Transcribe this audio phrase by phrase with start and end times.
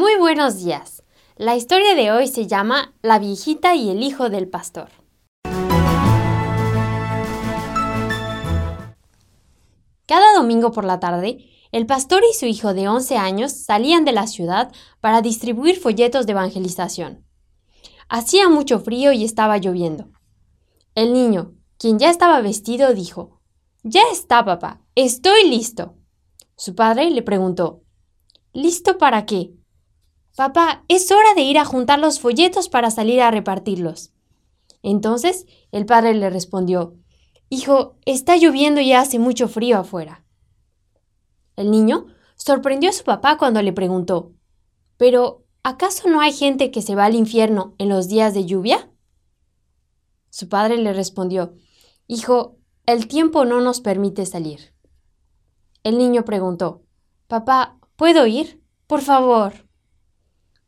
[0.00, 1.02] Muy buenos días.
[1.36, 4.88] La historia de hoy se llama La viejita y el hijo del pastor.
[10.06, 14.12] Cada domingo por la tarde, el pastor y su hijo de 11 años salían de
[14.12, 17.26] la ciudad para distribuir folletos de evangelización.
[18.08, 20.08] Hacía mucho frío y estaba lloviendo.
[20.94, 23.42] El niño, quien ya estaba vestido, dijo,
[23.82, 25.94] Ya está, papá, estoy listo.
[26.56, 27.82] Su padre le preguntó,
[28.54, 29.59] ¿Listo para qué?
[30.40, 34.14] Papá, es hora de ir a juntar los folletos para salir a repartirlos.
[34.82, 36.94] Entonces el padre le respondió,
[37.50, 40.24] Hijo, está lloviendo y hace mucho frío afuera.
[41.56, 44.32] El niño sorprendió a su papá cuando le preguntó,
[44.96, 48.90] Pero, ¿acaso no hay gente que se va al infierno en los días de lluvia?
[50.30, 51.52] Su padre le respondió,
[52.06, 54.72] Hijo, el tiempo no nos permite salir.
[55.82, 56.80] El niño preguntó,
[57.26, 58.64] Papá, ¿puedo ir?
[58.86, 59.68] Por favor.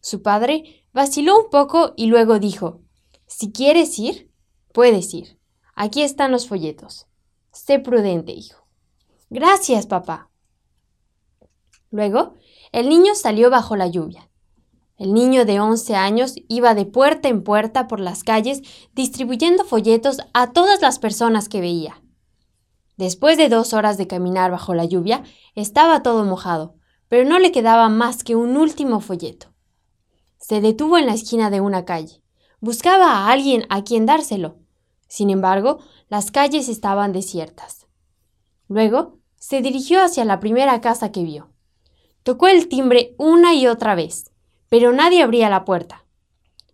[0.00, 2.80] Su padre vaciló un poco y luego dijo,
[3.26, 4.30] Si quieres ir,
[4.72, 5.38] puedes ir.
[5.74, 7.06] Aquí están los folletos.
[7.52, 8.66] Sé prudente, hijo.
[9.28, 10.30] Gracias, papá.
[11.90, 12.34] Luego,
[12.72, 14.30] el niño salió bajo la lluvia.
[14.96, 18.60] El niño de 11 años iba de puerta en puerta por las calles
[18.92, 22.02] distribuyendo folletos a todas las personas que veía.
[22.96, 26.74] Después de dos horas de caminar bajo la lluvia, estaba todo mojado,
[27.08, 29.49] pero no le quedaba más que un último folleto.
[30.40, 32.22] Se detuvo en la esquina de una calle.
[32.60, 34.56] Buscaba a alguien a quien dárselo.
[35.06, 37.86] Sin embargo, las calles estaban desiertas.
[38.66, 41.50] Luego, se dirigió hacia la primera casa que vio.
[42.22, 44.30] Tocó el timbre una y otra vez,
[44.68, 46.04] pero nadie abría la puerta.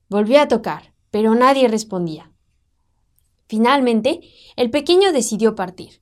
[0.08, 2.30] Volvió a tocar, pero nadie respondía.
[3.48, 4.20] Finalmente,
[4.56, 6.00] el pequeño decidió partir,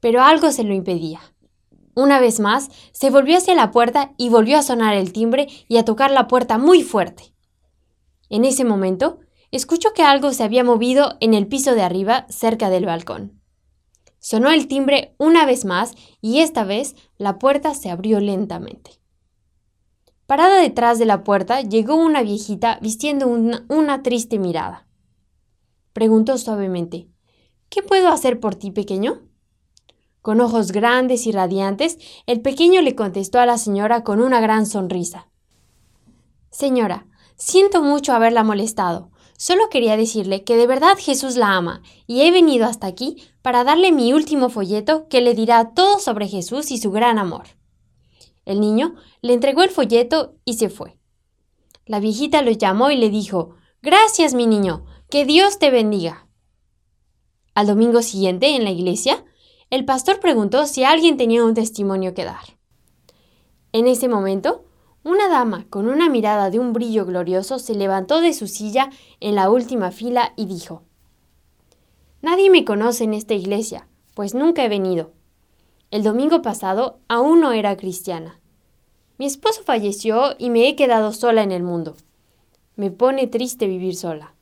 [0.00, 1.20] pero algo se lo impedía.
[1.94, 5.76] Una vez más, se volvió hacia la puerta y volvió a sonar el timbre y
[5.76, 7.34] a tocar la puerta muy fuerte.
[8.28, 9.20] En ese momento,
[9.50, 13.40] escuchó que algo se había movido en el piso de arriba, cerca del balcón.
[14.18, 18.92] Sonó el timbre una vez más y esta vez la puerta se abrió lentamente.
[20.26, 24.86] Parada detrás de la puerta llegó una viejita vistiendo una, triste mirada.
[25.92, 27.08] Preguntó suavemente,
[27.68, 29.20] ¿Qué puedo hacer por ti, pequeño?
[30.24, 34.64] Con ojos grandes y radiantes, el pequeño le contestó a la señora con una gran
[34.64, 35.28] sonrisa.
[36.50, 39.10] Señora, siento mucho haberla molestado.
[39.36, 43.64] Solo quería decirle que de verdad Jesús la ama, y he venido hasta aquí para
[43.64, 47.44] darle mi último folleto que le dirá todo sobre Jesús y su gran amor.
[48.46, 50.96] El niño le entregó el folleto y se fue.
[51.84, 56.28] La viejita lo llamó y le dijo Gracias, mi niño, que Dios te bendiga.
[57.54, 59.22] Al domingo siguiente, en la iglesia,
[59.74, 62.44] el pastor preguntó si alguien tenía un testimonio que dar.
[63.72, 64.64] En ese momento,
[65.02, 69.34] una dama con una mirada de un brillo glorioso se levantó de su silla en
[69.34, 70.82] la última fila y dijo,
[72.22, 75.10] Nadie me conoce en esta iglesia, pues nunca he venido.
[75.90, 78.40] El domingo pasado aún no era cristiana.
[79.18, 81.96] Mi esposo falleció y me he quedado sola en el mundo.
[82.76, 84.34] Me pone triste vivir sola.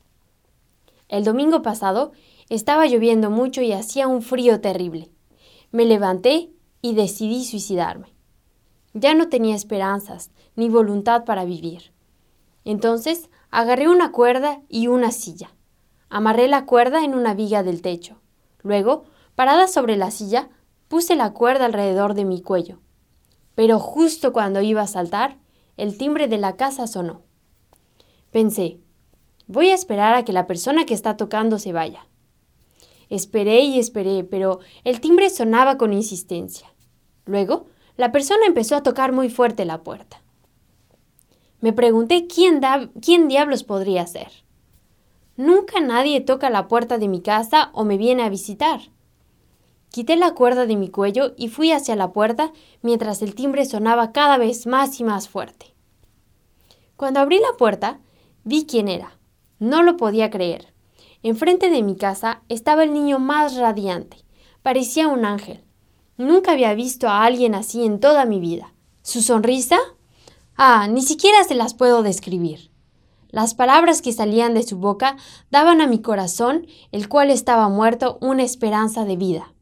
[1.09, 2.11] El domingo pasado
[2.49, 5.09] estaba lloviendo mucho y hacía un frío terrible.
[5.73, 6.51] Me levanté
[6.83, 8.13] y decidí suicidarme.
[8.93, 11.91] Ya no tenía esperanzas ni voluntad para vivir.
[12.63, 15.49] Entonces agarré una cuerda y una silla.
[16.09, 18.21] Amarré la cuerda en una viga del techo.
[18.61, 20.47] Luego, parada sobre la silla,
[20.89, 22.77] puse la cuerda alrededor de mi cuello.
[23.55, 25.39] Pero justo cuando iba a saltar,
[25.75, 27.23] el timbre de la casa sonó.
[28.29, 28.77] Pensé,
[29.47, 32.05] voy a esperar a que la persona que está tocando se vaya.
[33.09, 36.73] Esperé y esperé, pero el timbre sonaba con insistencia.
[37.25, 40.21] Luego, la persona empezó a tocar muy fuerte la puerta.
[41.61, 42.59] Me pregunté quién,
[43.01, 44.29] quién diablos podría ser.
[45.37, 48.81] Nunca nadie toca la puerta de mi casa o me viene a visitar.
[49.89, 52.51] Quité la cuerda de mi cuello y fui hacia la puerta
[52.81, 55.73] mientras el timbre sonaba cada vez más y más fuerte.
[56.97, 57.99] Cuando abrí la puerta,
[58.43, 59.17] vi quién era.
[59.59, 60.72] No lo podía creer.
[61.23, 64.17] Enfrente de mi casa estaba el niño más radiante.
[64.61, 65.63] Parecía un ángel.
[66.17, 68.73] Nunca había visto a alguien así en toda mi vida.
[69.03, 69.77] ¿Su sonrisa?
[70.57, 72.71] Ah, ni siquiera se las puedo describir.
[73.29, 75.15] Las palabras que salían de su boca
[75.49, 79.53] daban a mi corazón, el cual estaba muerto, una esperanza de vida.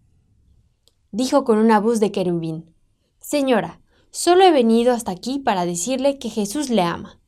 [1.11, 2.73] Dijo con una voz de querubín,
[3.19, 3.79] Señora,
[4.09, 7.19] solo he venido hasta aquí para decirle que Jesús le ama.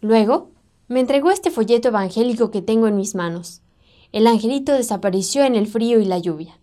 [0.00, 0.52] Luego
[0.88, 3.62] me entregó este folleto evangélico que tengo en mis manos.
[4.10, 6.60] El angelito desapareció en el frío y la lluvia.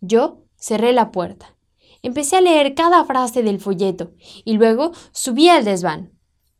[0.00, 1.56] Yo cerré la puerta.
[2.02, 4.12] Empecé a leer cada frase del folleto
[4.44, 6.12] y luego subí al desván.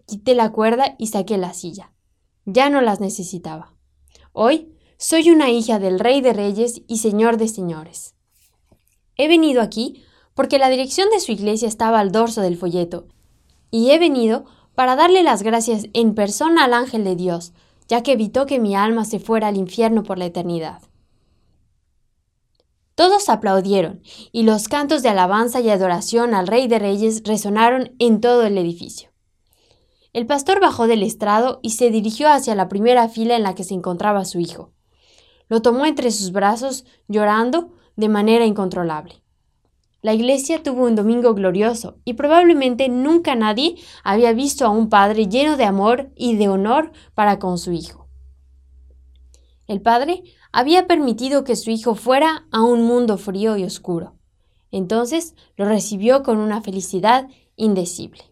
[0.06, 1.92] Quité la cuerda y saqué la silla.
[2.46, 3.74] Ya no las necesitaba.
[4.32, 8.14] Hoy soy una hija del Rey de Reyes y Señor de Señores.
[9.16, 10.02] He venido aquí
[10.34, 13.08] porque la dirección de su iglesia estaba al dorso del folleto,
[13.70, 14.44] y he venido
[14.78, 17.52] para darle las gracias en persona al ángel de Dios,
[17.88, 20.82] ya que evitó que mi alma se fuera al infierno por la eternidad.
[22.94, 28.20] Todos aplaudieron, y los cantos de alabanza y adoración al Rey de Reyes resonaron en
[28.20, 29.10] todo el edificio.
[30.12, 33.64] El pastor bajó del estrado y se dirigió hacia la primera fila en la que
[33.64, 34.70] se encontraba su hijo.
[35.48, 39.24] Lo tomó entre sus brazos, llorando de manera incontrolable.
[40.00, 45.26] La iglesia tuvo un domingo glorioso y probablemente nunca nadie había visto a un padre
[45.26, 48.08] lleno de amor y de honor para con su hijo.
[49.66, 50.22] El padre
[50.52, 54.14] había permitido que su hijo fuera a un mundo frío y oscuro.
[54.70, 58.22] Entonces lo recibió con una felicidad indecible.